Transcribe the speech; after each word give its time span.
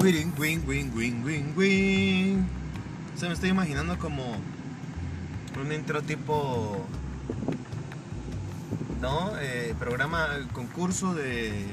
Wing, 0.00 0.32
wing, 0.38 0.62
wing, 0.66 0.90
wing, 0.96 1.22
wing, 1.24 1.54
wing. 1.54 2.48
Se 3.14 3.26
me 3.28 3.34
estoy 3.34 3.50
imaginando 3.50 3.98
como 3.98 4.24
un 5.60 5.72
intro 5.72 6.02
tipo. 6.02 6.84
¿No? 9.00 9.32
Eh, 9.38 9.74
programa, 9.78 10.28
concurso 10.52 11.14
de. 11.14 11.66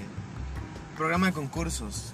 Programa 0.97 1.27
de 1.27 1.33
concursos. 1.33 2.13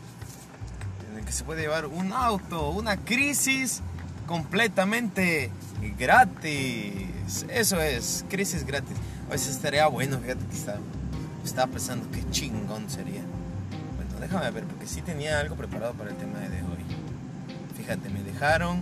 En 1.10 1.20
el 1.20 1.26
que 1.26 1.32
se 1.32 1.44
puede 1.44 1.62
llevar 1.62 1.88
un 1.88 2.14
auto, 2.14 2.70
una 2.70 2.98
crisis 2.98 3.82
completamente 4.28 5.52
gratis. 5.98 7.46
Eso 7.50 7.82
es, 7.82 8.26
crisis 8.30 8.66
gratis. 8.66 8.96
A 9.28 9.32
veces 9.32 9.56
estaría 9.56 9.88
bueno, 9.88 10.20
fíjate 10.20 10.46
que 10.46 10.56
estaba, 10.56 10.80
estaba 11.44 11.72
pensando 11.72 12.10
qué 12.12 12.24
chingón 12.30 12.90
sería. 12.90 13.24
Déjame 14.26 14.50
ver, 14.50 14.64
porque 14.64 14.88
sí 14.88 15.04
tenía 15.04 15.40
algo 15.40 15.56
preparado 15.56 15.94
para 15.94 16.10
el 16.10 16.16
tema 16.16 16.40
de 16.40 16.64
hoy. 16.64 16.84
Fíjate, 17.78 18.10
me 18.10 18.24
dejaron. 18.24 18.82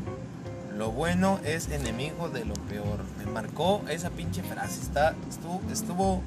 Lo 0.77 0.91
bueno 0.91 1.41
es 1.43 1.67
enemigo 1.67 2.29
de 2.29 2.45
lo 2.45 2.53
peor. 2.53 3.03
Me 3.17 3.29
marcó 3.29 3.84
esa 3.89 4.09
pinche 4.09 4.41
frase. 4.41 4.79
Está, 4.79 5.13
estuvo, 5.29 5.61
estuvo, 5.70 6.23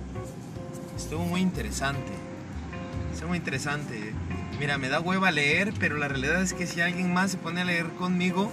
estuvo 0.99 1.25
muy 1.25 1.41
interesante. 1.41 2.13
Estuvo 3.11 3.31
muy 3.31 3.39
interesante. 3.39 4.13
Mira, 4.61 4.77
me 4.77 4.91
da 4.91 5.01
hueva 5.01 5.31
leer, 5.31 5.73
pero 5.81 5.97
la 5.97 6.09
realidad 6.09 6.43
es 6.43 6.53
que 6.53 6.67
si 6.67 6.83
alguien 6.83 7.15
más 7.15 7.31
se 7.31 7.39
pone 7.39 7.63
a 7.63 7.65
leer 7.65 7.87
conmigo, 7.93 8.53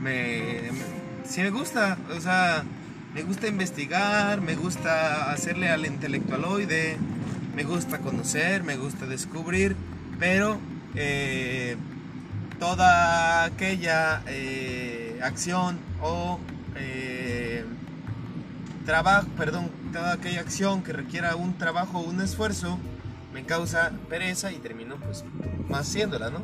me, 0.00 0.62
me 0.72 0.80
sí 1.28 1.42
me 1.42 1.50
gusta. 1.50 1.96
O 2.10 2.20
sea, 2.20 2.64
me 3.14 3.22
gusta 3.22 3.46
investigar, 3.46 4.40
me 4.40 4.56
gusta 4.56 5.30
hacerle 5.30 5.68
al 5.68 5.86
intelectualoide, 5.86 6.96
me 7.56 7.64
gusta 7.64 8.00
conocer, 8.00 8.64
me 8.64 8.76
gusta 8.76 9.06
descubrir, 9.06 9.76
pero 10.18 10.58
eh, 10.94 11.78
toda 12.58 13.44
aquella 13.44 14.22
eh, 14.26 15.18
acción 15.22 15.78
o 16.02 16.38
eh, 16.74 17.64
trabajo, 18.84 19.28
perdón, 19.38 19.70
toda 19.90 20.12
aquella 20.12 20.42
acción 20.42 20.82
que 20.82 20.92
requiera 20.92 21.34
un 21.34 21.56
trabajo 21.56 22.00
o 22.00 22.02
un 22.02 22.20
esfuerzo 22.20 22.78
me 23.32 23.46
causa 23.46 23.90
pereza 24.10 24.52
y 24.52 24.56
termino 24.56 24.96
pues 24.96 25.24
más 25.66 25.88
haciéndola, 25.88 26.28
¿no? 26.28 26.42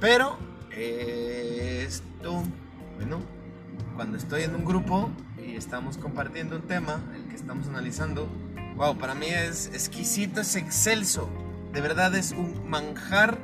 Pero 0.00 0.38
esto, 0.70 2.42
bueno, 2.96 3.20
cuando 3.94 4.16
estoy 4.16 4.44
en 4.44 4.54
un 4.54 4.64
grupo 4.64 5.10
y 5.36 5.54
estamos 5.54 5.98
compartiendo 5.98 6.56
un 6.56 6.62
tema, 6.62 6.98
el 7.14 7.28
que 7.28 7.36
estamos 7.36 7.68
analizando, 7.68 8.26
wow, 8.76 8.96
para 8.96 9.14
mí 9.14 9.26
es 9.26 9.66
exquisito, 9.68 10.40
es 10.40 10.54
excelso, 10.54 11.28
de 11.72 11.80
verdad 11.80 12.14
es 12.14 12.32
un 12.32 12.68
manjar 12.68 13.38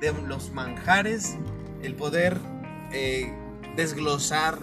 de 0.00 0.12
los 0.26 0.52
manjares 0.52 1.36
el 1.82 1.94
poder 1.94 2.38
eh, 2.92 3.32
desglosar 3.76 4.58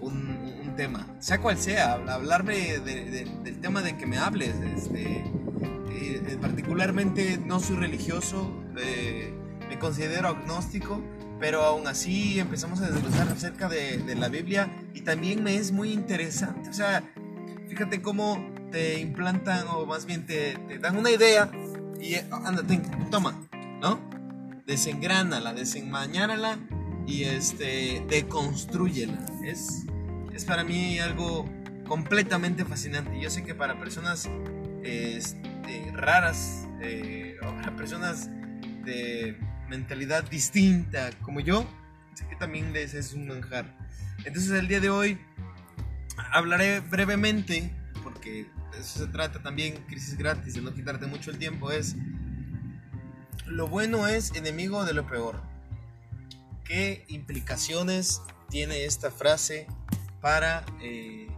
un, 0.00 0.54
un, 0.60 0.76
tema, 0.76 1.06
sea 1.20 1.40
cual 1.40 1.56
sea, 1.58 1.94
hablarme 1.94 2.78
de, 2.78 2.80
de, 2.80 3.24
del 3.42 3.60
tema 3.60 3.80
de 3.80 3.96
que 3.96 4.06
me 4.06 4.18
hables. 4.18 4.54
Este, 4.56 5.24
eh, 5.90 6.38
particularmente 6.40 7.38
no 7.38 7.60
soy 7.60 7.76
religioso, 7.76 8.52
eh, 8.78 9.32
me 9.68 9.78
considero 9.78 10.28
agnóstico, 10.28 11.02
pero 11.40 11.62
aún 11.62 11.86
así 11.86 12.38
empezamos 12.38 12.80
a 12.82 12.90
desglosar 12.90 13.28
acerca 13.28 13.68
de, 13.68 13.98
de, 13.98 14.14
la 14.14 14.28
Biblia 14.28 14.70
y 14.92 15.00
también 15.00 15.42
me 15.42 15.56
es 15.56 15.72
muy 15.72 15.92
interesante. 15.92 16.68
O 16.68 16.74
sea, 16.74 17.02
fíjate 17.68 18.02
cómo 18.02 18.55
te 18.70 19.00
implantan 19.00 19.66
o 19.68 19.86
más 19.86 20.06
bien 20.06 20.26
te, 20.26 20.56
te 20.68 20.78
dan 20.78 20.96
una 20.96 21.10
idea 21.10 21.50
y 22.00 22.14
ándate, 22.30 22.80
toma, 23.10 23.34
¿no? 23.80 24.16
desengránala, 24.66 25.54
desenmañárala 25.54 26.58
y 27.06 27.24
este, 27.24 28.04
deconstruyela. 28.08 29.18
Es, 29.44 29.86
es 30.34 30.44
para 30.44 30.64
mí 30.64 30.98
algo 30.98 31.48
completamente 31.86 32.64
fascinante. 32.64 33.18
Yo 33.20 33.30
sé 33.30 33.44
que 33.44 33.54
para 33.54 33.78
personas 33.78 34.28
este, 34.82 35.92
raras, 35.94 36.66
eh, 36.82 37.36
o 37.42 37.46
para 37.56 37.76
personas 37.76 38.28
de 38.84 39.38
mentalidad 39.68 40.28
distinta 40.28 41.10
como 41.22 41.40
yo, 41.40 41.66
sé 42.14 42.26
que 42.28 42.36
también 42.36 42.72
les 42.72 42.94
es 42.94 43.14
un 43.14 43.28
manjar. 43.28 43.76
Entonces 44.24 44.50
el 44.50 44.68
día 44.68 44.80
de 44.80 44.90
hoy 44.90 45.18
hablaré 46.32 46.80
brevemente, 46.80 47.70
porque 48.02 48.46
eso 48.78 49.00
se 49.00 49.06
trata 49.06 49.42
también, 49.42 49.84
crisis 49.86 50.16
gratis, 50.16 50.54
de 50.54 50.60
no 50.62 50.72
quitarte 50.72 51.06
mucho 51.06 51.30
el 51.30 51.38
tiempo, 51.38 51.70
es 51.70 51.96
lo 53.46 53.68
bueno 53.68 54.06
es 54.06 54.34
enemigo 54.34 54.84
de 54.84 54.92
lo 54.92 55.06
peor. 55.06 55.40
¿Qué 56.64 57.04
implicaciones 57.08 58.20
tiene 58.50 58.84
esta 58.84 59.10
frase 59.10 59.66
para 60.20 60.64
eh, 60.82 61.28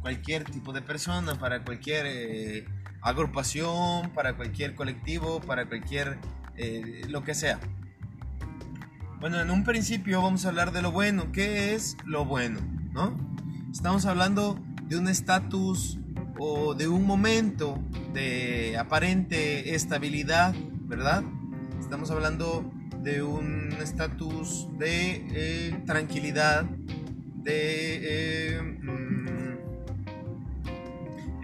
cualquier 0.00 0.44
tipo 0.44 0.72
de 0.72 0.82
persona, 0.82 1.34
para 1.38 1.64
cualquier 1.64 2.06
eh, 2.06 2.66
agrupación, 3.02 4.10
para 4.14 4.36
cualquier 4.36 4.74
colectivo, 4.74 5.40
para 5.40 5.66
cualquier 5.66 6.18
eh, 6.56 7.02
lo 7.08 7.24
que 7.24 7.34
sea? 7.34 7.58
Bueno, 9.18 9.40
en 9.40 9.50
un 9.50 9.64
principio 9.64 10.22
vamos 10.22 10.44
a 10.44 10.50
hablar 10.50 10.70
de 10.72 10.82
lo 10.82 10.92
bueno. 10.92 11.32
¿Qué 11.32 11.74
es 11.74 11.96
lo 12.04 12.24
bueno? 12.24 12.60
¿No? 12.92 13.16
Estamos 13.72 14.06
hablando 14.06 14.62
de 14.84 14.96
un 14.96 15.08
estatus 15.08 15.98
o 16.38 16.74
de 16.74 16.88
un 16.88 17.04
momento 17.04 17.78
de 18.12 18.76
aparente 18.78 19.74
estabilidad, 19.74 20.54
¿verdad? 20.86 21.22
Estamos 21.80 22.10
hablando 22.10 22.70
de 23.02 23.22
un 23.22 23.72
estatus 23.80 24.66
de 24.78 25.24
eh, 25.30 25.82
tranquilidad, 25.86 26.64
de 26.64 28.56
eh, 28.56 28.60
mm, 28.62 29.58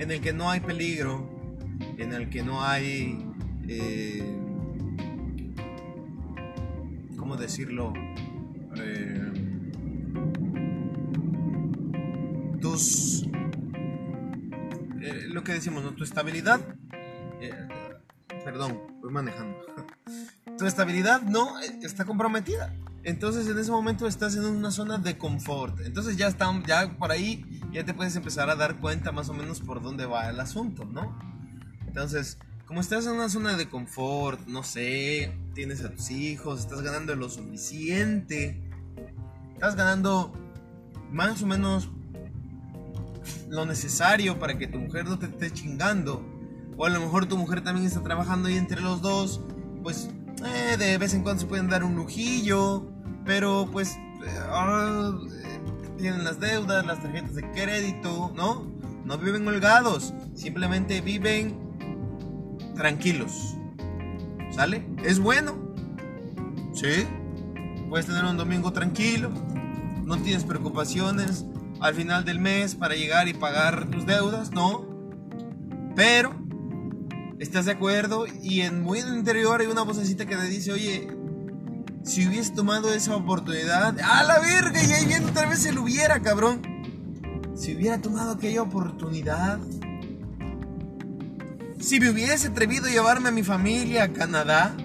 en 0.00 0.10
el 0.10 0.20
que 0.20 0.32
no 0.32 0.50
hay 0.50 0.60
peligro, 0.60 1.31
en 1.98 2.12
el 2.12 2.28
que 2.28 2.42
no 2.42 2.64
hay, 2.64 3.25
eh, 3.69 4.25
¿cómo 7.16 7.36
decirlo? 7.36 7.92
tus, 12.60 13.12
lo 15.32 15.44
que 15.44 15.53
decimos, 15.53 15.82
¿no? 15.82 15.94
Tu 15.94 16.04
estabilidad, 16.04 16.60
perdón, 18.44 18.81
voy 19.00 19.12
manejando 19.12 19.59
tu 20.59 20.66
estabilidad 20.66 21.22
no 21.22 21.59
está 21.60 22.04
comprometida. 22.04 22.72
Entonces 23.04 23.48
en 23.48 23.59
ese 23.59 23.70
momento 23.70 24.06
estás 24.06 24.37
en 24.37 24.44
una 24.44 24.70
zona 24.70 24.98
de 24.98 25.19
confort. 25.19 25.81
Entonces 25.81 26.16
ya 26.16 26.28
está, 26.28 26.53
ya 26.66 26.97
por 26.98 27.10
ahí 27.10 27.60
ya 27.72 27.84
te 27.84 27.94
puedes 27.94 28.15
empezar 28.15 28.48
a 28.48 28.54
dar 28.54 28.78
cuenta 28.78 29.10
más 29.10 29.28
o 29.28 29.34
menos 29.34 29.60
por 29.60 29.82
dónde 29.82 30.06
va 30.06 30.31
el 30.31 30.38
asunto, 30.38 30.84
¿no? 30.84 31.19
Entonces, 31.87 32.38
como 32.66 32.81
estás 32.81 33.06
en 33.06 33.12
una 33.12 33.28
zona 33.28 33.56
de 33.56 33.69
confort, 33.69 34.47
no 34.47 34.62
sé, 34.62 35.37
tienes 35.54 35.84
a 35.84 35.91
tus 35.91 36.10
hijos, 36.10 36.60
estás 36.60 36.81
ganando 36.82 37.16
lo 37.16 37.28
suficiente, 37.28 38.62
estás 39.54 39.75
ganando 39.75 40.32
más 41.10 41.43
o 41.43 41.47
menos 41.47 41.91
lo 43.52 43.66
necesario 43.66 44.38
para 44.38 44.56
que 44.56 44.66
tu 44.66 44.78
mujer 44.78 45.04
no 45.04 45.18
te 45.18 45.26
esté 45.26 45.50
chingando, 45.50 46.24
o 46.78 46.86
a 46.86 46.88
lo 46.88 47.00
mejor 47.00 47.26
tu 47.26 47.36
mujer 47.36 47.62
también 47.62 47.86
está 47.86 48.02
trabajando 48.02 48.48
y 48.48 48.56
entre 48.56 48.80
los 48.80 49.02
dos, 49.02 49.42
pues 49.82 50.08
eh, 50.42 50.78
de 50.78 50.96
vez 50.96 51.12
en 51.12 51.22
cuando 51.22 51.42
se 51.42 51.46
pueden 51.46 51.68
dar 51.68 51.84
un 51.84 51.94
lujillo, 51.94 52.90
pero 53.26 53.68
pues 53.70 53.98
uh, 54.20 55.28
tienen 55.98 56.24
las 56.24 56.40
deudas, 56.40 56.86
las 56.86 57.02
tarjetas 57.02 57.34
de 57.34 57.50
crédito, 57.50 58.32
¿no? 58.34 58.72
No 59.04 59.18
viven 59.18 59.46
holgados, 59.46 60.14
simplemente 60.34 61.02
viven 61.02 61.54
tranquilos. 62.75 63.55
¿Sale? 64.50 64.87
Es 65.05 65.19
bueno. 65.19 65.75
Sí. 66.72 67.06
Puedes 67.90 68.06
tener 68.06 68.25
un 68.25 68.38
domingo 68.38 68.72
tranquilo, 68.72 69.31
no 70.06 70.16
tienes 70.16 70.44
preocupaciones 70.44 71.44
al 71.82 71.94
final 71.94 72.25
del 72.25 72.38
mes 72.38 72.75
para 72.75 72.94
llegar 72.94 73.29
y 73.29 73.34
pagar 73.34 73.90
tus 73.90 74.06
deudas, 74.06 74.50
no. 74.52 74.87
Pero 75.94 76.43
¿Estás 77.43 77.64
de 77.64 77.73
acuerdo? 77.73 78.26
Y 78.40 78.61
en 78.61 78.84
muy 78.84 79.00
interior 79.00 79.61
hay 79.61 79.67
una 79.67 79.82
vocecita 79.82 80.26
que 80.26 80.37
te 80.37 80.44
dice, 80.44 80.70
oye, 80.70 81.08
si 82.05 82.25
hubiese 82.29 82.52
tomado 82.52 82.94
esa 82.94 83.17
oportunidad, 83.17 83.99
¡a 83.99 84.23
la 84.23 84.38
verga! 84.38 84.81
Y 84.81 84.93
ahí 84.93 85.06
viene 85.06 85.26
otra 85.26 85.49
vez 85.49 85.58
se 85.58 85.73
lo 85.73 85.82
hubiera, 85.82 86.23
cabrón. 86.23 86.62
Si 87.56 87.75
hubiera 87.75 88.00
tomado 88.00 88.31
aquella 88.31 88.62
oportunidad, 88.62 89.58
si 91.81 91.99
me 91.99 92.11
hubiese 92.11 92.46
atrevido 92.46 92.87
a 92.87 92.90
llevarme 92.90 93.31
a 93.31 93.32
mi 93.32 93.43
familia 93.43 94.05
a 94.05 94.12
Canadá, 94.12 94.76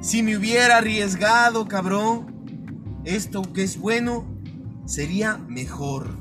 si 0.00 0.22
me 0.22 0.38
hubiera 0.38 0.78
arriesgado, 0.78 1.68
cabrón, 1.68 3.02
esto 3.04 3.42
que 3.52 3.62
es 3.62 3.78
bueno 3.78 4.24
sería 4.86 5.38
mejor. 5.38 6.16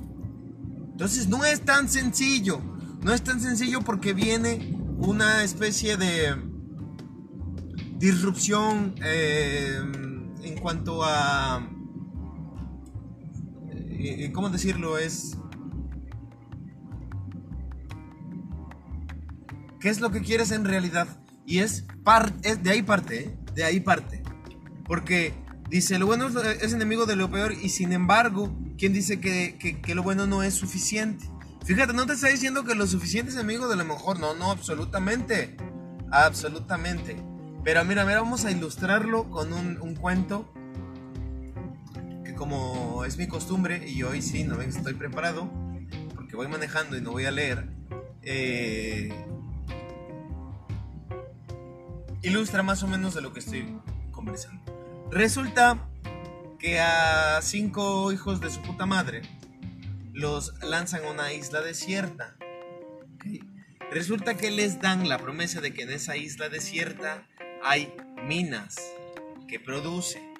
Entonces 0.92 1.28
no 1.28 1.44
es 1.44 1.62
tan 1.62 1.90
sencillo, 1.90 2.62
no 3.02 3.14
es 3.14 3.24
tan 3.24 3.42
sencillo 3.42 3.82
porque 3.82 4.14
viene 4.14 4.78
una 4.98 5.44
especie 5.44 5.98
de 5.98 6.36
disrupción 7.98 8.96
eh, 9.04 9.80
en 10.44 10.58
cuanto 10.60 11.04
a... 11.04 11.68
Eh, 13.70 14.32
¿Cómo 14.34 14.50
decirlo? 14.50 14.98
Es... 14.98 15.38
¿Qué 19.80 19.90
es 19.90 20.00
lo 20.00 20.12
que 20.12 20.22
quieres 20.22 20.52
en 20.52 20.66
realidad? 20.66 21.08
Y 21.46 21.60
es, 21.60 21.86
de 22.62 22.70
ahí 22.70 22.84
parte, 22.84 23.24
¿eh? 23.24 23.38
de 23.56 23.64
ahí 23.64 23.80
parte. 23.80 24.22
Porque 24.86 25.34
dice, 25.72 25.98
lo 25.98 26.06
bueno 26.06 26.28
es, 26.28 26.74
enemigo 26.74 27.06
de 27.06 27.16
lo 27.16 27.32
peor 27.32 27.54
y 27.54 27.70
sin 27.70 27.94
embargo, 27.94 28.54
¿quién 28.78 28.92
dice 28.92 29.22
que, 29.22 29.58
que, 29.58 29.96
lo 29.96 30.04
bueno 30.04 30.28
no 30.28 30.44
es 30.44 30.54
suficiente? 30.54 31.26
Fíjate, 31.64 31.94
no 31.94 32.06
te 32.06 32.14
está 32.14 32.28
diciendo 32.28 32.66
que 32.66 32.76
lo 32.76 32.86
suficiente 32.86 33.32
es 33.32 33.38
enemigo 33.38 33.70
de 33.70 33.78
lo 33.78 33.86
mejor, 33.86 34.20
no, 34.20 34.36
no, 34.36 34.52
absolutamente. 34.52 35.56
Absolutamente. 36.12 37.16
Pero 37.64 37.86
mira, 37.86 38.04
mira, 38.04 38.22
vamos 38.22 38.44
a 38.44 38.52
ilustrarlo 38.52 39.30
con 39.30 39.54
un, 39.54 39.80
un 39.82 39.96
cuento 39.96 40.52
que 42.26 42.36
como 42.36 43.06
es 43.06 43.18
mi 43.18 43.28
costumbre, 43.28 43.88
y 43.88 44.04
hoy 44.04 44.22
sí, 44.22 44.44
no 44.44 44.60
estoy 44.60 44.94
preparado, 44.94 45.50
porque 46.16 46.36
voy 46.36 46.50
manejando 46.50 46.98
y 46.98 47.02
no 47.02 47.12
voy 47.12 47.26
a 47.26 47.32
leer, 47.32 47.70
eh, 48.24 49.14
ilustra 52.24 52.62
más 52.62 52.84
o 52.84 52.88
menos 52.88 53.14
de 53.14 53.22
lo 53.22 53.32
que 53.32 53.40
estoy 53.40 53.78
conversando. 54.12 54.61
Resulta 55.12 55.90
que 56.58 56.80
a 56.80 57.42
cinco 57.42 58.14
hijos 58.14 58.40
de 58.40 58.50
su 58.50 58.62
puta 58.62 58.86
madre 58.86 59.22
los 60.14 60.54
lanzan 60.64 61.04
a 61.04 61.10
una 61.10 61.34
isla 61.34 61.60
desierta. 61.60 62.38
Resulta 63.92 64.38
que 64.38 64.52
les 64.52 64.80
dan 64.80 65.10
la 65.10 65.18
promesa 65.18 65.60
de 65.60 65.74
que 65.74 65.82
en 65.82 65.92
esa 65.92 66.16
isla 66.16 66.48
desierta 66.48 67.28
hay 67.62 67.94
minas 68.24 68.78
que 69.50 69.60
producen 69.60 70.34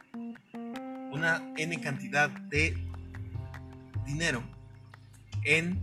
una 1.12 1.52
N 1.58 1.82
cantidad 1.82 2.30
de 2.30 2.78
dinero 4.06 4.42
en 5.44 5.78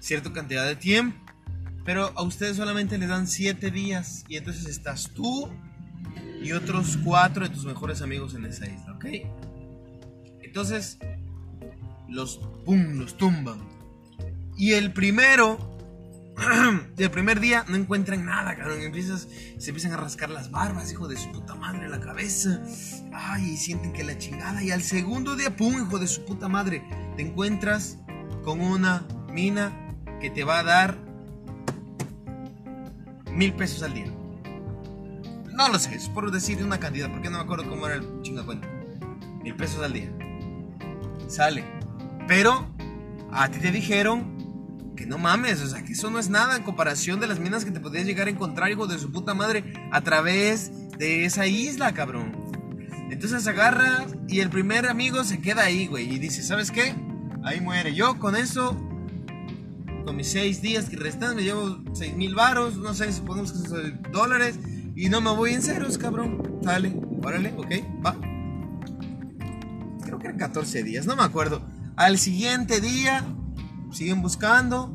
cierta 0.00 0.32
cantidad 0.32 0.64
de 0.66 0.76
tiempo. 0.76 1.22
Pero 1.84 2.10
a 2.16 2.22
ustedes 2.22 2.56
solamente 2.56 2.96
les 2.96 3.10
dan 3.10 3.26
7 3.26 3.70
días. 3.70 4.24
Y 4.28 4.38
entonces 4.38 4.64
estás 4.64 5.10
tú 5.14 5.50
y 6.42 6.52
otros 6.52 6.98
4 7.04 7.48
de 7.48 7.54
tus 7.54 7.64
mejores 7.64 8.02
amigos 8.02 8.34
en 8.34 8.44
esa 8.46 8.66
isla, 8.66 8.92
¿ok? 8.94 9.06
Entonces, 10.42 10.98
los 12.08 12.38
pum, 12.64 12.98
los 12.98 13.16
tumban. 13.16 13.60
Y 14.56 14.72
el 14.72 14.92
primero 14.92 15.78
el 16.96 17.10
primer 17.10 17.40
día 17.40 17.64
no 17.68 17.76
encuentran 17.76 18.24
nada, 18.24 18.56
cabrón. 18.56 18.80
Empiezas, 18.82 19.28
se 19.58 19.70
empiezan 19.70 19.92
a 19.92 19.96
rascar 19.96 20.30
las 20.30 20.50
barbas, 20.50 20.92
hijo 20.92 21.08
de 21.08 21.16
su 21.16 21.30
puta 21.32 21.54
madre, 21.54 21.88
la 21.88 22.00
cabeza. 22.00 22.62
Ay, 23.12 23.50
y 23.50 23.56
sienten 23.56 23.92
que 23.92 24.04
la 24.04 24.18
chingada. 24.18 24.62
Y 24.62 24.70
al 24.70 24.82
segundo 24.82 25.36
día, 25.36 25.56
pum, 25.56 25.74
hijo 25.74 25.98
de 25.98 26.06
su 26.06 26.24
puta 26.24 26.48
madre, 26.48 26.82
te 27.16 27.22
encuentras 27.22 27.98
con 28.44 28.60
una 28.60 29.06
mina 29.32 29.72
que 30.20 30.30
te 30.30 30.44
va 30.44 30.60
a 30.60 30.64
dar 30.64 30.96
mil 33.32 33.52
pesos 33.54 33.82
al 33.82 33.94
día. 33.94 34.17
No 35.58 35.68
lo 35.68 35.78
sé, 35.80 35.96
es 35.96 36.08
por 36.08 36.30
decir 36.30 36.62
una 36.62 36.78
cantidad, 36.78 37.10
porque 37.10 37.28
no 37.28 37.38
me 37.38 37.42
acuerdo 37.42 37.68
cómo 37.68 37.88
era 37.88 37.96
el 37.96 38.22
chinga 38.22 38.44
cuenta. 38.44 38.68
Mil 39.42 39.56
pesos 39.56 39.82
al 39.82 39.92
día. 39.92 40.08
Sale. 41.26 41.64
Pero 42.28 42.72
a 43.32 43.50
ti 43.50 43.58
te 43.58 43.72
dijeron 43.72 44.94
que 44.96 45.04
no 45.04 45.18
mames, 45.18 45.60
o 45.60 45.66
sea, 45.66 45.84
que 45.84 45.94
eso 45.94 46.10
no 46.10 46.20
es 46.20 46.30
nada 46.30 46.56
en 46.56 46.62
comparación 46.62 47.18
de 47.18 47.26
las 47.26 47.40
minas 47.40 47.64
que 47.64 47.72
te 47.72 47.80
podías 47.80 48.06
llegar 48.06 48.28
a 48.28 48.30
encontrar, 48.30 48.70
hijo 48.70 48.86
de 48.86 49.00
su 49.00 49.10
puta 49.10 49.34
madre, 49.34 49.64
a 49.90 50.00
través 50.02 50.70
de 50.96 51.24
esa 51.24 51.48
isla, 51.48 51.92
cabrón. 51.92 52.32
Entonces 53.10 53.44
agarra 53.48 54.06
y 54.28 54.38
el 54.38 54.50
primer 54.50 54.86
amigo 54.86 55.24
se 55.24 55.40
queda 55.40 55.64
ahí, 55.64 55.88
güey, 55.88 56.08
y 56.14 56.20
dice, 56.20 56.44
¿sabes 56.44 56.70
qué? 56.70 56.94
Ahí 57.42 57.60
muere. 57.60 57.96
Yo 57.96 58.20
con 58.20 58.36
eso, 58.36 58.76
con 60.04 60.14
mis 60.14 60.30
seis 60.30 60.62
días 60.62 60.88
que 60.88 60.94
restan, 60.94 61.34
me 61.34 61.42
llevo 61.42 61.82
seis 61.94 62.14
mil 62.14 62.36
varos, 62.36 62.76
no 62.76 62.94
sé, 62.94 63.12
supongamos 63.12 63.52
que 63.52 63.68
son 63.68 64.02
dólares, 64.12 64.56
y 64.98 65.08
no 65.08 65.20
me 65.20 65.30
voy 65.30 65.52
en 65.52 65.62
ceros, 65.62 65.96
cabrón. 65.96 66.58
Sale, 66.64 66.92
órale, 67.22 67.54
ok, 67.56 67.70
va. 68.04 68.16
Creo 70.02 70.18
que 70.18 70.26
eran 70.26 70.38
14 70.38 70.82
días, 70.82 71.06
no 71.06 71.14
me 71.14 71.22
acuerdo. 71.22 71.62
Al 71.94 72.18
siguiente 72.18 72.80
día 72.80 73.24
siguen 73.92 74.22
buscando. 74.22 74.92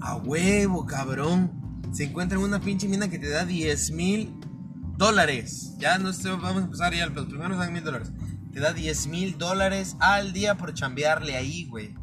A 0.00 0.14
huevo, 0.14 0.86
cabrón. 0.86 1.82
Se 1.90 2.04
encuentra 2.04 2.38
en 2.38 2.44
una 2.44 2.60
pinche 2.60 2.86
mina 2.86 3.08
que 3.08 3.18
te 3.18 3.30
da 3.30 3.44
10 3.44 3.90
mil 3.90 4.38
dólares. 4.96 5.74
Ya 5.78 5.98
no 5.98 6.12
sé, 6.12 6.30
vamos 6.30 6.62
a 6.62 6.66
empezar 6.66 6.94
ya, 6.94 7.08
pero 7.08 7.26
primero 7.26 7.48
nos 7.48 7.58
dan 7.58 7.72
mil 7.72 7.82
dólares. 7.82 8.12
Te 8.52 8.60
da 8.60 8.72
10 8.74 9.08
mil 9.08 9.38
dólares 9.38 9.96
al 9.98 10.32
día 10.32 10.56
por 10.56 10.72
chambearle 10.72 11.36
ahí, 11.36 11.66
güey. 11.66 11.96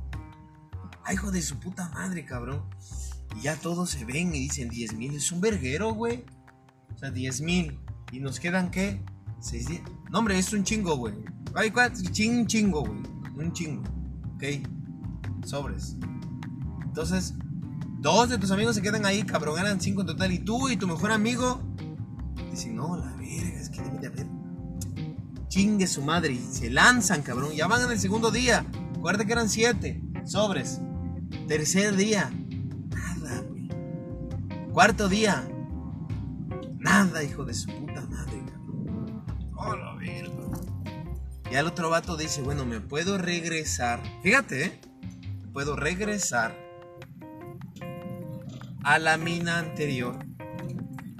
Ay, 1.06 1.16
hijo 1.16 1.32
de 1.32 1.42
su 1.42 1.58
puta 1.58 1.88
madre, 1.94 2.26
cabrón. 2.26 2.64
Y 3.38 3.42
ya 3.42 3.56
todos 3.56 3.90
se 3.92 4.06
ven 4.06 4.34
y 4.36 4.40
dicen 4.40 4.70
10 4.70 4.94
mil. 4.94 5.16
Es 5.16 5.32
un 5.32 5.42
verguero, 5.42 5.94
güey. 5.94 6.24
O 6.94 6.98
sea, 6.98 7.12
10 7.12 7.42
mil. 7.42 7.80
¿Y 8.12 8.20
nos 8.20 8.40
quedan 8.40 8.72
qué? 8.72 9.02
6 9.40 9.68
días. 9.68 9.82
No, 10.12 10.20
hombre, 10.20 10.38
es 10.38 10.54
un 10.54 10.64
chingo, 10.64 10.96
güey. 10.96 11.16
Ay, 11.56 11.72
ching, 12.12 12.48
chingo, 12.48 12.82
güey. 12.82 13.00
Un 13.36 13.52
chingo. 13.54 13.84
Ok, 14.36 14.44
sobres. 15.46 15.98
Entonces, 16.84 17.34
dos 18.00 18.30
de 18.30 18.38
tus 18.38 18.52
amigos 18.52 18.76
se 18.76 18.82
quedan 18.82 19.06
ahí, 19.06 19.24
cabrón, 19.24 19.60
eran 19.60 19.82
cinco 19.82 20.02
en 20.02 20.08
total. 20.08 20.32
Y 20.32 20.40
tú 20.40 20.70
y 20.70 20.78
tu 20.78 20.88
mejor 20.88 21.12
amigo 21.12 21.62
dicen, 22.52 22.76
no, 22.76 22.96
la 22.98 23.16
verga, 23.16 23.60
es 23.60 23.70
que 23.70 23.82
debe 23.82 24.00
de 24.00 24.08
haber. 24.08 24.28
Chingue 25.48 25.88
su 25.88 26.02
madre. 26.02 26.40
Se 26.52 26.70
lanzan, 26.70 27.22
cabrón. 27.22 27.54
Ya 27.54 27.68
van 27.68 27.84
en 27.84 27.92
el 27.92 28.00
segundo 28.00 28.32
día. 28.32 28.66
Acuérdate 28.96 29.26
que 29.26 29.34
eran 29.34 29.50
siete. 29.50 30.02
Sobres. 30.26 30.80
Tercer 31.48 31.96
día. 31.96 32.32
Cuarto 34.74 35.08
día. 35.08 35.48
Nada, 36.80 37.24
hijo 37.24 37.46
de 37.46 37.54
su 37.54 37.68
puta 37.68 38.02
madre. 38.08 38.44
Oh, 39.56 39.76
la 39.76 39.94
verga. 39.94 40.60
Y 41.52 41.56
al 41.56 41.68
otro 41.68 41.92
vato 41.92 42.18
dice, 42.18 42.42
bueno, 42.42 42.66
me 42.66 42.80
puedo 42.80 43.20
regresar. 43.20 44.02
Fíjate, 44.24 44.66
¿eh? 44.66 44.82
Puedo 45.54 45.76
regresar 45.76 46.58
a 48.84 48.98
la 48.98 49.18
mina 49.18 49.60
anterior. 49.60 50.18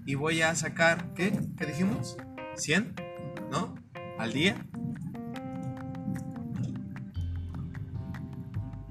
Y 0.04 0.16
voy 0.16 0.42
a 0.42 0.56
sacar, 0.56 1.14
¿qué? 1.14 1.40
¿Qué 1.56 1.68
dijimos? 1.68 2.18
¿100? 2.56 2.96
¿No? 3.52 3.76
¿Al 4.18 4.34
día? 4.34 4.66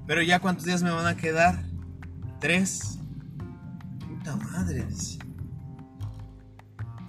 Pero 0.07 0.21
ya 0.21 0.39
cuántos 0.39 0.63
días 0.63 0.83
me 0.83 0.91
van 0.91 1.05
a 1.05 1.17
quedar? 1.17 1.65
Tres. 2.39 3.02
Madre. 4.31 4.87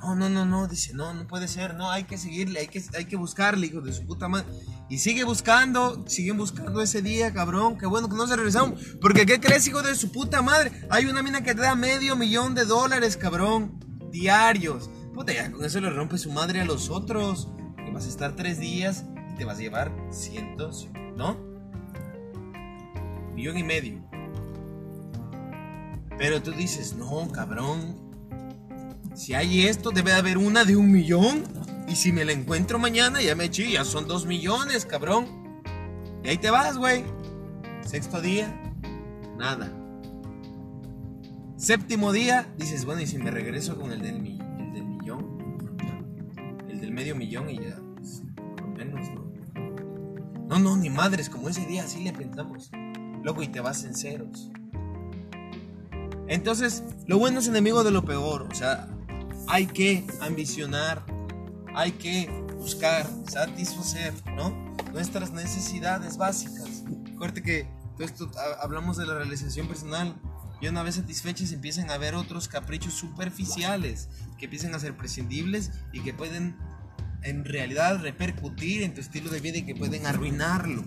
No, 0.03 0.15
no, 0.15 0.29
no, 0.29 0.45
no, 0.45 0.69
dice, 0.69 0.93
no, 0.93 1.15
no 1.15 1.27
puede 1.27 1.49
ser, 1.49 1.75
no, 1.75 1.91
hay 1.91 2.05
que 2.05 2.19
seguirle, 2.19 2.61
hay 2.61 2.69
que, 2.69 2.83
hay 2.95 3.07
que 3.07 3.17
buscarle, 3.17 3.69
hijo 3.69 3.81
de 3.81 3.93
su 3.93 4.05
puta 4.05 4.29
madre. 4.29 4.47
Y 4.91 4.99
sigue 4.99 5.25
buscando, 5.25 6.05
siguen 6.07 6.37
buscando 6.37 6.83
ese 6.83 7.01
día, 7.01 7.33
cabrón, 7.33 7.79
qué 7.79 7.87
bueno 7.87 8.11
que 8.11 8.17
no 8.17 8.27
se 8.27 8.37
regresaron. 8.37 8.75
Porque, 9.01 9.25
¿qué 9.25 9.41
crees, 9.41 9.67
hijo 9.67 9.83
de 9.83 9.95
su 9.95 10.13
puta 10.13 10.43
madre? 10.43 10.87
Hay 10.91 11.07
una 11.07 11.23
mina 11.23 11.43
que 11.43 11.55
te 11.55 11.63
da 11.63 11.75
medio 11.75 12.17
millón 12.17 12.55
de 12.55 12.67
dólares, 12.67 13.17
cabrón, 13.17 13.81
diarios. 14.13 14.91
Puta, 15.15 15.33
ya 15.33 15.51
con 15.51 15.65
eso 15.65 15.81
le 15.81 15.89
rompe 15.89 16.19
su 16.19 16.31
madre 16.31 16.61
a 16.61 16.67
los 16.67 16.91
otros. 16.91 17.49
Que 17.77 17.91
vas 17.91 18.05
a 18.05 18.09
estar 18.09 18.37
tres 18.37 18.59
días 18.59 19.07
y 19.33 19.37
te 19.37 19.47
vas 19.47 19.57
a 19.57 19.63
llevar 19.63 19.91
cientos, 20.11 20.89
¿no? 21.17 21.39
Millón 23.35 23.57
y 23.57 23.63
medio. 23.63 24.14
Pero 26.19 26.43
tú 26.43 26.53
dices, 26.53 26.95
no, 26.95 27.29
cabrón, 27.33 27.97
si 29.15 29.35
hay 29.35 29.67
esto, 29.67 29.91
debe 29.91 30.11
de 30.11 30.17
haber 30.17 30.39
una 30.39 30.65
de 30.65 30.77
un 30.77 30.91
millón. 30.91 31.45
Y 31.87 31.97
si 31.97 32.13
me 32.13 32.25
la 32.25 32.33
encuentro 32.33 32.79
mañana, 32.79 33.21
ya 33.21 33.35
me 33.35 33.49
ya 33.49 33.85
son 33.85 34.09
dos 34.09 34.27
millones, 34.27 34.87
cabrón. 34.87 35.27
Y 36.25 36.29
ahí 36.29 36.39
te 36.39 36.51
vas, 36.51 36.77
güey. 36.77 37.05
Sexto 37.83 38.21
día, 38.21 38.53
nada. 39.39 39.71
Séptimo 41.57 42.13
día, 42.13 42.53
dices, 42.59 42.85
bueno, 42.85 43.03
y 43.03 43.07
si 43.07 43.19
me 43.19 43.31
regreso 43.31 43.79
con 43.79 43.93
el 43.93 44.03
del, 44.03 44.17
el 44.17 44.73
del 44.73 44.85
millón, 44.85 45.59
el 46.69 46.81
del 46.81 46.93
medio 46.93 47.15
millón 47.15 47.49
y 47.51 47.59
ya, 47.59 47.79
pues, 47.97 48.23
por 48.57 48.69
menos, 48.69 49.09
¿no? 49.11 49.25
No, 50.49 50.59
no, 50.59 50.77
ni 50.77 50.91
madres, 50.91 51.31
como 51.31 51.49
ese 51.49 51.65
día, 51.67 51.85
así 51.85 52.03
le 52.03 52.13
pensamos. 52.13 52.71
Loco, 53.23 53.43
y 53.43 53.49
te 53.49 53.61
vas 53.61 53.85
en 53.85 53.95
ceros. 53.95 54.51
Entonces, 56.29 56.83
lo 57.07 57.19
bueno 57.19 57.41
es 57.41 57.49
enemigo 57.49 57.85
de 57.85 57.91
lo 57.91 58.05
peor. 58.05 58.49
O 58.51 58.55
sea, 58.55 58.89
hay 59.49 59.67
que 59.67 60.07
ambicionar, 60.21 61.05
hay 61.75 61.93
que 61.93 62.29
buscar 62.59 63.07
satisfacer, 63.29 64.15
¿no? 64.37 64.51
Nuestras 64.93 65.33
necesidades 65.33 66.17
básicas. 66.17 66.85
Acuérdate 67.15 67.43
que 67.43 67.69
todo 67.97 68.07
esto 68.07 68.31
hablamos 68.61 68.97
de 68.97 69.07
la 69.07 69.15
realización 69.15 69.69
personal. 69.69 70.17
y 70.61 70.69
una 70.69 70.83
vez 70.83 70.95
satisfechas 70.95 71.53
empiezan 71.53 71.91
a 71.91 71.99
ver 71.99 72.15
otros 72.15 72.49
caprichos 72.49 72.95
superficiales 72.95 74.09
que 74.39 74.47
empiezan 74.47 74.75
a 74.75 74.79
ser 74.79 74.97
prescindibles 74.97 75.73
y 75.93 76.01
que 76.01 76.15
pueden 76.15 76.57
en 77.23 77.45
realidad 77.45 78.01
repercutir 78.01 78.83
en 78.83 78.95
tu 78.95 79.01
estilo 79.01 79.31
de 79.31 79.41
vida 79.41 79.59
y 79.59 79.63
que 79.63 79.75
pueden 79.75 80.07
arruinarlo 80.07 80.85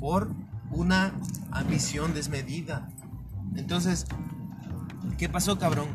por 0.00 0.30
una 0.70 1.12
ambición 1.52 2.14
desmedida. 2.14 2.88
Entonces, 3.54 4.06
¿qué 5.18 5.28
pasó, 5.28 5.58
cabrón? 5.58 5.88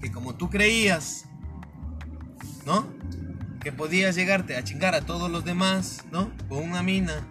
Que 0.00 0.10
como 0.12 0.34
tú 0.34 0.50
creías, 0.50 1.26
¿no? 2.64 2.86
Que 3.60 3.72
podías 3.72 4.14
llegarte 4.14 4.56
a 4.56 4.64
chingar 4.64 4.94
a 4.94 5.00
todos 5.00 5.30
los 5.30 5.44
demás, 5.44 6.04
¿no? 6.12 6.30
Con 6.48 6.58
una 6.58 6.82
mina 6.82 7.26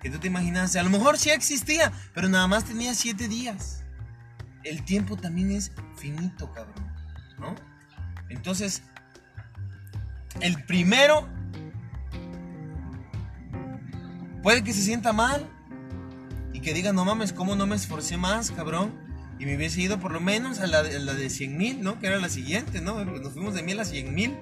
que 0.00 0.10
tú 0.10 0.18
te 0.18 0.28
imaginaste. 0.28 0.78
A 0.78 0.82
lo 0.82 0.90
mejor 0.90 1.18
sí 1.18 1.30
existía, 1.30 1.92
pero 2.14 2.28
nada 2.28 2.46
más 2.46 2.64
tenía 2.64 2.94
siete 2.94 3.28
días. 3.28 3.82
El 4.62 4.84
tiempo 4.84 5.16
también 5.16 5.50
es 5.52 5.72
finito, 5.96 6.52
cabrón, 6.52 6.86
¿no? 7.38 7.54
Entonces, 8.28 8.82
el 10.40 10.62
primero 10.64 11.28
puede 14.42 14.62
que 14.62 14.72
se 14.72 14.82
sienta 14.82 15.12
mal 15.12 15.48
y 16.52 16.60
que 16.60 16.72
diga, 16.74 16.92
no 16.92 17.04
mames, 17.04 17.32
¿cómo 17.32 17.56
no 17.56 17.66
me 17.66 17.76
esforcé 17.76 18.16
más, 18.16 18.50
cabrón? 18.50 19.09
Y 19.40 19.46
me 19.46 19.56
hubiese 19.56 19.80
ido 19.80 19.98
por 19.98 20.12
lo 20.12 20.20
menos 20.20 20.60
a 20.60 20.66
la, 20.66 20.82
de, 20.82 20.98
la 20.98 21.14
de 21.14 21.30
100 21.30 21.56
mil, 21.56 21.82
¿no? 21.82 21.98
Que 21.98 22.08
era 22.08 22.18
la 22.18 22.28
siguiente, 22.28 22.82
¿no? 22.82 23.02
Nos 23.06 23.32
fuimos 23.32 23.54
de 23.54 23.62
miel 23.62 23.80
a 23.80 23.86
100 23.86 24.14
mil. 24.14 24.36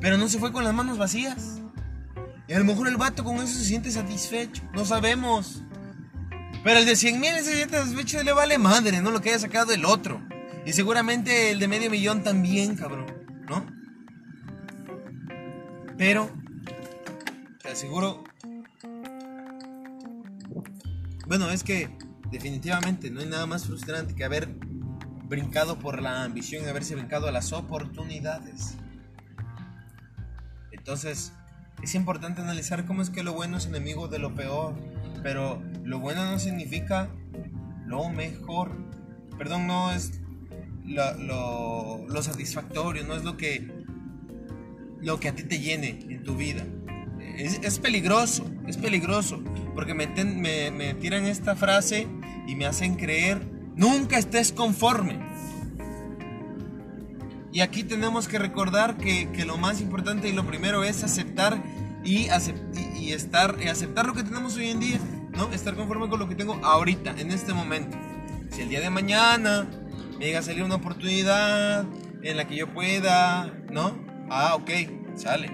Pero 0.00 0.16
no 0.16 0.28
se 0.28 0.38
fue 0.38 0.52
con 0.52 0.62
las 0.62 0.72
manos 0.72 0.96
vacías. 0.96 1.60
Y 2.46 2.52
a 2.52 2.58
lo 2.60 2.64
mejor 2.64 2.86
el 2.86 2.96
vato 2.96 3.24
con 3.24 3.36
eso 3.38 3.48
se 3.48 3.64
siente 3.64 3.90
satisfecho. 3.90 4.62
No 4.72 4.84
sabemos. 4.84 5.64
Pero 6.62 6.78
el 6.78 6.86
de 6.86 6.94
100 6.94 7.20
mil 7.20 7.34
se 7.42 7.56
siente 7.56 7.78
satisfecho 7.78 8.20
y 8.20 8.24
le 8.24 8.32
vale 8.32 8.58
madre, 8.58 9.00
¿no? 9.00 9.10
Lo 9.10 9.20
que 9.20 9.30
haya 9.30 9.40
sacado 9.40 9.72
el 9.72 9.84
otro. 9.84 10.22
Y 10.64 10.72
seguramente 10.72 11.50
el 11.50 11.58
de 11.58 11.66
medio 11.66 11.90
millón 11.90 12.22
también, 12.22 12.76
cabrón, 12.76 13.06
¿no? 13.48 13.66
Pero, 15.98 16.30
te 17.60 17.70
aseguro. 17.70 18.22
Bueno, 21.26 21.50
es 21.50 21.62
que 21.62 21.88
definitivamente 22.30 23.10
no 23.10 23.20
hay 23.20 23.26
nada 23.26 23.46
más 23.46 23.66
frustrante 23.66 24.14
que 24.14 24.24
haber 24.24 24.48
brincado 25.24 25.78
por 25.78 26.02
la 26.02 26.24
ambición 26.24 26.64
y 26.64 26.68
haberse 26.68 26.94
brincado 26.94 27.28
a 27.28 27.32
las 27.32 27.52
oportunidades. 27.52 28.76
Entonces, 30.70 31.32
es 31.82 31.94
importante 31.94 32.42
analizar 32.42 32.84
cómo 32.84 33.02
es 33.02 33.10
que 33.10 33.22
lo 33.22 33.32
bueno 33.32 33.56
es 33.56 33.66
enemigo 33.66 34.08
de 34.08 34.18
lo 34.18 34.34
peor. 34.34 34.74
Pero 35.22 35.62
lo 35.82 35.98
bueno 36.00 36.30
no 36.30 36.38
significa 36.38 37.08
lo 37.86 38.10
mejor. 38.10 38.72
Perdón, 39.38 39.66
no 39.66 39.92
es 39.92 40.20
lo, 40.84 42.22
satisfactorio, 42.22 43.06
no 43.06 43.14
es 43.14 43.24
lo 43.24 43.38
que, 43.38 43.84
lo 45.00 45.18
que 45.18 45.28
a 45.28 45.34
ti 45.34 45.44
te 45.44 45.58
llene 45.58 46.00
en 46.08 46.22
tu 46.22 46.36
vida. 46.36 46.64
Es, 47.36 47.78
peligroso, 47.78 48.44
es 48.66 48.76
peligroso, 48.76 49.42
porque 49.74 49.94
me, 49.94 50.06
me, 50.06 50.70
me, 50.70 50.94
tiran 50.94 51.26
esta 51.26 51.56
frase 51.56 52.06
y 52.46 52.54
me 52.54 52.66
hacen 52.66 52.94
creer, 52.94 53.44
nunca 53.74 54.18
estés 54.18 54.52
conforme. 54.52 55.18
Y 57.52 57.60
aquí 57.60 57.84
tenemos 57.84 58.28
que 58.28 58.38
recordar 58.38 58.96
que, 58.96 59.30
que 59.30 59.44
lo 59.44 59.56
más 59.56 59.80
importante 59.80 60.28
y 60.28 60.32
lo 60.32 60.46
primero 60.46 60.84
es 60.84 61.04
aceptar 61.04 61.62
y, 62.04 62.28
y, 62.96 63.12
estar, 63.12 63.56
y 63.62 63.68
aceptar 63.68 64.06
lo 64.06 64.12
que 64.12 64.22
tenemos 64.22 64.56
hoy 64.56 64.70
en 64.70 64.80
día, 64.80 64.98
¿no? 65.32 65.50
Estar 65.52 65.74
conforme 65.74 66.08
con 66.08 66.18
lo 66.18 66.28
que 66.28 66.34
tengo 66.34 66.54
ahorita, 66.62 67.14
en 67.18 67.30
este 67.30 67.52
momento. 67.52 67.96
Si 68.50 68.62
el 68.62 68.68
día 68.68 68.80
de 68.80 68.90
mañana 68.90 69.66
me 70.18 70.26
llega 70.26 70.40
a 70.40 70.42
salir 70.42 70.62
una 70.62 70.76
oportunidad 70.76 71.86
en 72.22 72.36
la 72.36 72.46
que 72.46 72.56
yo 72.56 72.72
pueda, 72.72 73.52
¿no? 73.70 73.96
Ah, 74.30 74.54
ok, 74.54 74.70
sale. 75.16 75.48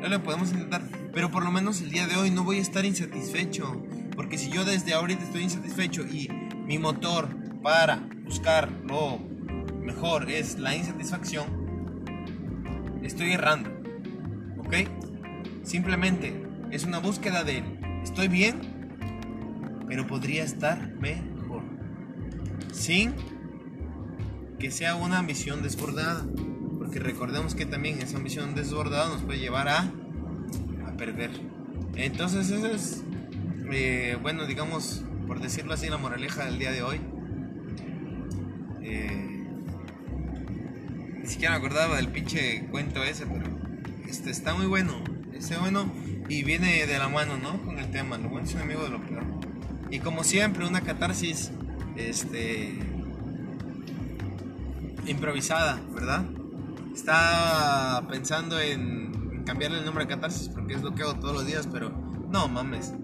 No 0.00 0.08
lo 0.08 0.22
podemos 0.22 0.50
intentar. 0.50 0.82
Pero 1.12 1.30
por 1.30 1.44
lo 1.44 1.50
menos 1.50 1.80
el 1.80 1.90
día 1.90 2.06
de 2.06 2.16
hoy 2.16 2.30
no 2.30 2.44
voy 2.44 2.58
a 2.58 2.62
estar 2.62 2.84
insatisfecho. 2.84 3.82
Porque 4.16 4.38
si 4.38 4.50
yo 4.50 4.64
desde 4.64 4.94
ahorita 4.94 5.24
estoy 5.24 5.42
insatisfecho 5.42 6.06
y 6.06 6.28
mi 6.66 6.78
motor 6.78 7.28
para 7.62 8.06
buscar 8.24 8.70
lo 8.86 9.18
mejor 9.80 10.30
es 10.30 10.58
la 10.58 10.74
insatisfacción, 10.74 11.46
estoy 13.02 13.32
errando. 13.32 13.70
¿Ok? 14.58 14.74
Simplemente 15.62 16.42
es 16.70 16.84
una 16.84 16.98
búsqueda 16.98 17.44
de 17.44 17.62
estoy 18.02 18.28
bien, 18.28 18.60
pero 19.88 20.06
podría 20.06 20.44
estar 20.44 20.94
mejor. 20.96 21.62
Sin 22.72 23.14
que 24.58 24.70
sea 24.70 24.94
una 24.94 25.18
ambición 25.18 25.62
desbordada. 25.62 26.24
Porque 26.78 26.98
recordemos 26.98 27.54
que 27.54 27.66
también 27.66 28.00
esa 28.00 28.16
ambición 28.16 28.54
desbordada 28.54 29.08
nos 29.08 29.22
puede 29.22 29.38
llevar 29.38 29.68
a, 29.68 29.78
a 29.80 29.92
perder. 31.02 31.32
Entonces 31.96 32.48
eso 32.48 32.66
es, 32.68 33.02
eh, 33.72 34.16
bueno, 34.22 34.46
digamos, 34.46 35.02
por 35.26 35.40
decirlo 35.40 35.74
así, 35.74 35.88
la 35.88 35.98
moraleja 35.98 36.44
del 36.44 36.60
día 36.60 36.70
de 36.70 36.82
hoy. 36.84 37.00
Eh, 38.82 39.44
ni 41.20 41.26
siquiera 41.26 41.54
me 41.54 41.58
acordaba 41.58 41.96
del 41.96 42.06
pinche 42.06 42.66
cuento 42.70 43.02
ese, 43.02 43.26
pero 43.26 43.46
este 44.08 44.30
está 44.30 44.54
muy 44.54 44.66
bueno. 44.66 45.02
Está 45.32 45.58
bueno 45.58 45.92
y 46.28 46.44
viene 46.44 46.86
de 46.86 46.98
la 46.98 47.08
mano, 47.08 47.36
¿no? 47.36 47.60
Con 47.62 47.80
el 47.80 47.90
tema. 47.90 48.16
Lo 48.16 48.28
bueno 48.28 48.46
es 48.46 48.54
un 48.54 48.60
amigo 48.60 48.84
de 48.84 48.90
lo 48.90 49.00
peor. 49.00 49.24
Y 49.90 49.98
como 49.98 50.22
siempre, 50.22 50.64
una 50.64 50.82
catarsis, 50.82 51.50
este 51.96 52.78
improvisada, 55.04 55.80
¿verdad? 55.92 56.24
Está 56.94 58.06
pensando 58.08 58.60
en 58.60 59.21
cambiarle 59.44 59.78
el 59.78 59.84
nombre 59.84 60.04
a 60.04 60.08
Catarsis 60.08 60.48
porque 60.48 60.74
es 60.74 60.82
lo 60.82 60.94
que 60.94 61.02
hago 61.02 61.14
todos 61.14 61.34
los 61.34 61.46
días, 61.46 61.68
pero 61.70 61.90
no 62.30 62.48
mames. 62.48 62.94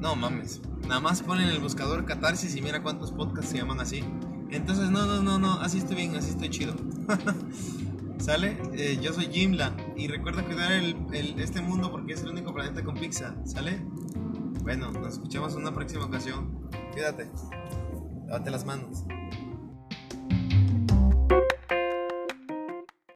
No 0.00 0.16
mames. 0.16 0.60
Nada 0.88 1.00
más 1.00 1.22
ponen 1.22 1.48
el 1.48 1.60
buscador 1.60 2.04
Catarsis 2.04 2.54
y 2.56 2.62
mira 2.62 2.82
cuántos 2.82 3.12
podcasts 3.12 3.50
se 3.50 3.58
llaman 3.58 3.80
así. 3.80 4.04
Entonces, 4.50 4.90
no, 4.90 5.06
no, 5.06 5.22
no, 5.22 5.38
no, 5.38 5.60
así 5.60 5.78
estoy 5.78 5.96
bien, 5.96 6.14
así 6.16 6.30
estoy 6.30 6.50
chido. 6.50 6.74
¿Sale? 8.18 8.56
Eh, 8.72 8.98
yo 9.02 9.12
soy 9.12 9.26
Jimla 9.26 9.76
y 9.96 10.08
recuerda 10.08 10.44
cuidar 10.44 10.72
el, 10.72 10.96
este 11.38 11.60
mundo 11.60 11.90
porque 11.90 12.14
es 12.14 12.22
el 12.22 12.30
único 12.30 12.54
planeta 12.54 12.82
con 12.82 12.94
pizza. 12.94 13.34
¿Sale? 13.44 13.84
Bueno, 14.62 14.90
nos 14.92 15.14
escuchamos 15.14 15.54
en 15.54 15.62
una 15.62 15.74
próxima 15.74 16.04
ocasión. 16.04 16.68
Cuídate. 16.92 17.30
Lávate 18.26 18.50
las 18.50 18.64
manos. 18.64 19.04